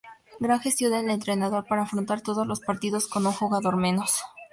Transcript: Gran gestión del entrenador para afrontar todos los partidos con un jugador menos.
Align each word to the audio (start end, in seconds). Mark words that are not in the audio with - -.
Gran 0.39 0.59
gestión 0.61 0.93
del 0.93 1.11
entrenador 1.11 1.67
para 1.67 1.83
afrontar 1.83 2.21
todos 2.21 2.47
los 2.47 2.59
partidos 2.61 3.05
con 3.05 3.23
un 3.27 3.33
jugador 3.33 3.75
menos. 3.77 4.19